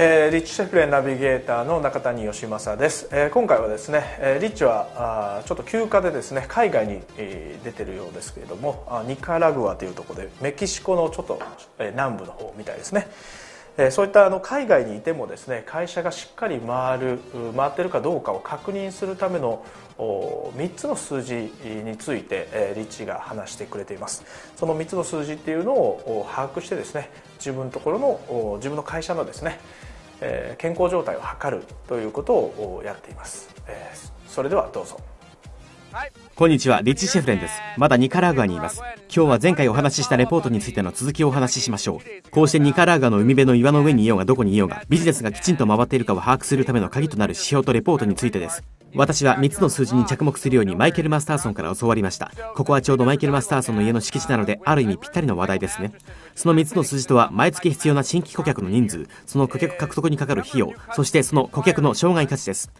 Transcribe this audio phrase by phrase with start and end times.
[0.00, 11.42] えー、リッチシェフレンナビゲーターの中谷義正です、えー、今回はですね、えー、リッチはあちょっと休暇でですね海外に、えー、出てるようですけれどもあニカラグアというところでメキシコのちょっと、
[11.80, 13.08] えー、南部の方みたいですね、
[13.90, 17.20] そういったあの海外にいてもですね会社がしっかり回る
[17.56, 19.64] 回ってるかどうかを確認するための
[19.98, 24.24] 3つの数字について、リッチが話してくれています。
[24.56, 29.60] その3つの数字っていうのを把握してですね自分のところの自分の会社のですね
[30.58, 33.48] 健康状態を測るということをやっています。
[34.26, 34.98] それではどうぞ。
[36.34, 37.54] こんにちは、リッチ・シェフレンです。
[37.78, 38.82] まだニカラーグアにいます。
[39.14, 42.30] 今日は前回お話ししたレポートについての続きをお話ししましょう。
[42.30, 48.62] こうしてニカラーグアの海辺の岩の上にいようがどこにいようが、ビジネスがきちんと回っているかを把握するための鍵となる指標とレポートについてです。
[48.94, 52.30] 私は3つの数字に着目するようにマイケル・マスターソンから教わりました。
[52.54, 55.92] ここはちょうどマイケル・マスターソンの家の敷地なので、ある意味ぴったりの話題ですね。
[56.34, 62.70] その3つの数字とは、毎月必要な新規顧客の人数、その顧客獲得にかかる費用、そしてその顧客の障害価値です。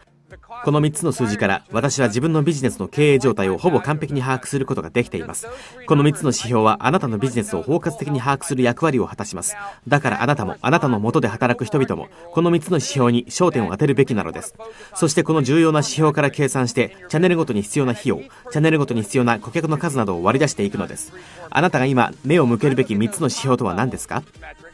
[0.64, 5.46] この3つの数字から私は自分のビジネスの経営状態をほぼ完璧に把握することができています。
[5.86, 9.56] この3つの指標はあなたのビジネスを包括的に把握する役割を果たします。
[9.86, 14.54] だからあなたもあなたの元で働く人々もこの3つの指標に焦点を当てるべきなのです。
[14.94, 21.12] そしてこの重要な指標から計算してチャンネルごとに必要な費用、チャンネルごとに必要な顧客の数などを割り出していくのです。
[21.48, 24.22] あなたが今目を向けるべき3つの指標とは何ですか？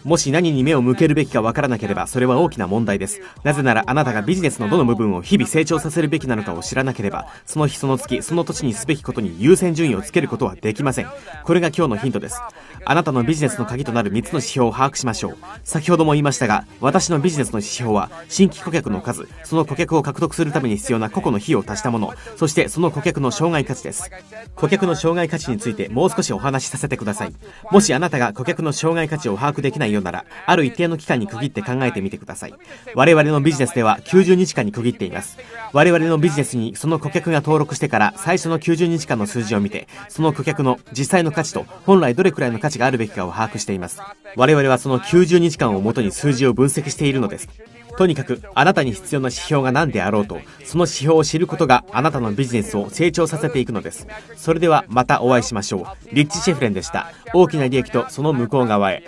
[0.02, 3.22] もし何に目を向けるべきかわからなければそれは大きな問題です。
[3.42, 11.09] なぜならあなたがビジネスのどの部分を日々成長させるべきなのかを知らなければ、その日その月、その土地にすべきことに優先順位をつけることはできません。
[11.44, 12.41] これが今日のヒントです。
[12.84, 15.37] あなたのビジネスの鍵となる3つの指標を把握しましょう。
[15.65, 24.10] 先ほども言いましたが、私のビジネスの指標は、新規顧客の数、その顧客を獲得するために必要な個々の費用を足したもの、そしてその顧客の障害価値です。
[24.54, 27.34] 顧客の障害価値についてもう少しお話しさせてください。
[27.71, 32.54] もしあなたが顧客の障害価値を把握できないようなら、ある一定の期間に区切って考えてみてください。
[32.94, 35.34] 我々のビジネスでは90日間に区切っています。
[35.72, 44.00] 我々のビジネスにその顧客が登録してから最初の90日間の数字を見て、その顧客の実際の価値と本来どれくらいの価値があるべきかを把握しています。
[44.37, 47.49] 我々はその90日間をもとに数字を分析しているのです。
[47.97, 54.09] とにかく、あなたに必要な指標が何であろうと、その指標を知ることがあなたのビジネスを成長させていくのです。
[54.37, 56.15] それではまたお会いしましょう。
[56.15, 57.12] リッチ・シェフレンでした。
[57.33, 59.05] 大きな利益とその向こう側へ。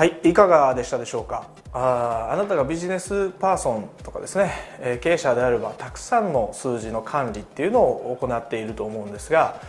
[0.00, 1.46] はいいかがでしたでしょうか？
[1.74, 4.50] ああなたがビジネスパーソンとかですね、
[4.80, 9.60] え経営者であればたくさんの数字の管理っていうのを行っていると思うんですが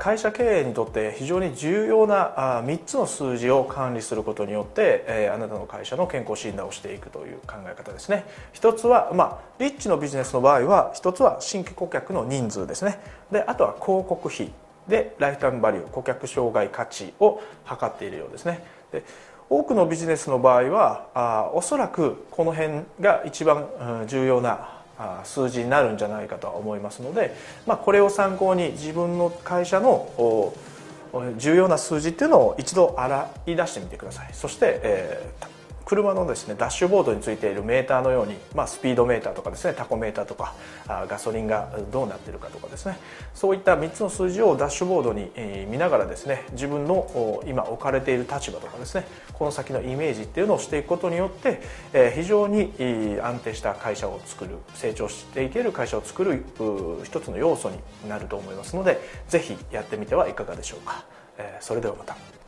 [0.00, 8.24] 会社経営にとって非常に重要な3つの数字を管理することによってあなたの会社の健康診断をしていくという考え方ですね。
[8.54, 13.00] 一つは、まあ、リッチのビジネスの場合は一つは新規顧客の人数ですね。
[13.30, 14.50] であとは広告費。
[14.88, 18.62] でライフタイムバリュー顧客障害価値を測っているようですね。
[18.92, 19.02] で
[19.50, 23.66] 多くのビジネスの場合はあおそらくこの辺が一番
[24.06, 24.74] 重要な
[25.24, 27.34] 数字になるんじゃないかと思いますので、
[27.66, 30.52] まあ、これを参考に自分の会社の
[31.36, 34.30] 重要な数字っていうのを一度洗い出してみてください。
[34.32, 35.46] そして、えー、
[35.84, 40.54] 車のですねダッシュボードについているメーターのように、まあ、スピードメーターとかですねタコメーターとか
[40.88, 42.98] あガソリンがどうなってるかとかですね
[43.34, 51.60] そういった3つの数字をダッシュボードに、え、見ながらですね自分の今置かれている立場とかですねこの先のイメージっていうのをしていくことによって、
[51.92, 52.72] え、非常に
[53.22, 56.44] 安定した会社を作る成長していける会社を作る
[57.04, 57.78] 一つの要素に
[58.08, 61.04] なると思いますのでぜひやってみてはいかがでしょうか、
[61.38, 62.43] え、それではまた。